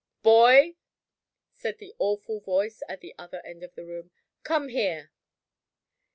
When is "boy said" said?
0.23-1.77